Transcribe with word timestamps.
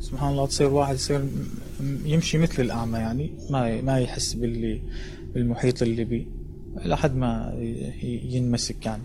سبحان 0.00 0.30
الله 0.30 0.46
تصير 0.46 0.68
واحد 0.68 0.94
يصير 0.94 1.24
يمشي 2.04 2.38
مثل 2.38 2.62
الأعمى 2.62 2.98
يعني 2.98 3.30
ما 3.50 3.80
ما 3.80 3.98
يحس 3.98 4.34
باللي 4.34 4.80
بالمحيط 5.34 5.82
اللي 5.82 6.04
بيه 6.04 6.26
لحد 6.84 7.16
ما 7.16 7.54
ينمسك 8.02 8.86
يعني. 8.86 9.02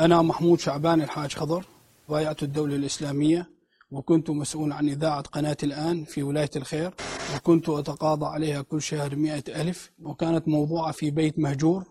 أنا 0.00 0.22
محمود 0.22 0.60
شعبان 0.60 1.02
الحاج 1.02 1.34
خضر 1.34 1.64
بايعت 2.08 2.42
الدولة 2.42 2.76
الإسلامية 2.76 3.50
وكنت 3.90 4.30
مسؤول 4.30 4.72
عن 4.72 4.88
إذاعة 4.88 5.22
قناة 5.22 5.56
الآن 5.62 6.04
في 6.04 6.22
ولاية 6.22 6.50
الخير 6.56 6.94
وكنت 7.36 7.68
أتقاضى 7.68 8.26
عليها 8.26 8.62
كل 8.62 8.82
شهر 8.82 9.16
مئة 9.16 9.60
ألف 9.62 9.90
وكانت 10.02 10.48
موضوعة 10.48 10.92
في 10.92 11.10
بيت 11.10 11.38
مهجور 11.38 11.84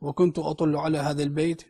وكنت 0.00 0.38
أطل 0.38 0.76
على 0.76 0.98
هذا 0.98 1.22
البيت 1.22 1.62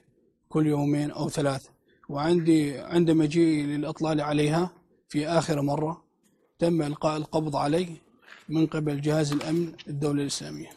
كل 0.49 0.67
يومين 0.67 1.11
أو 1.11 1.29
ثلاث. 1.29 1.67
وعندي 2.09 2.79
عند 2.79 3.11
مجيئي 3.11 3.63
للإطلال 3.63 4.21
عليها 4.21 4.71
في 5.09 5.29
آخر 5.29 5.63
مرة 5.63 6.05
تم 6.59 6.83
إلقاء 6.83 7.17
القبض 7.17 7.57
علي 7.57 7.89
من 8.49 8.67
قبل 8.67 9.01
جهاز 9.01 9.33
الأمن 9.33 9.73
الدولة 9.89 10.23
الإسلامية. 10.23 10.71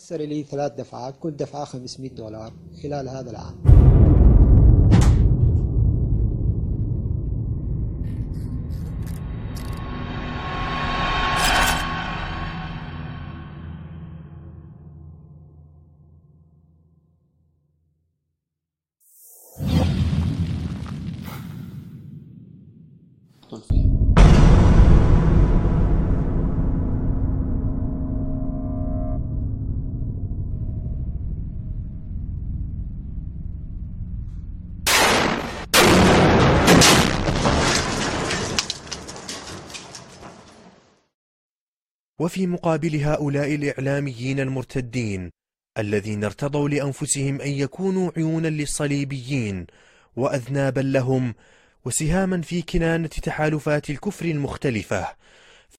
أثر 0.00 0.16
لي 0.16 0.42
ثلاث 0.42 0.72
دفعات 0.72 1.14
كل 1.20 1.30
دفعة 1.30 1.64
500 1.64 2.10
دولار 2.10 2.52
خلال 2.82 3.08
هذا 3.08 3.30
العام. 3.30 3.80
وفي 42.20 42.46
مقابل 42.46 42.96
هؤلاء 42.96 43.54
الإعلاميين 43.54 44.40
المرتدين 44.40 45.30
الذين 45.78 46.24
ارتضوا 46.24 46.68
لأنفسهم 46.68 47.40
أن 47.40 47.48
يكونوا 47.48 48.10
عيونا 48.16 48.48
للصليبيين 48.48 49.66
وأذنابا 50.16 50.80
لهم 50.80 51.34
وسهاما 51.84 52.40
في 52.42 52.62
كنانة 52.62 53.08
تحالفات 53.08 53.90
الكفر 53.90 54.24
المختلفة. 54.24 55.06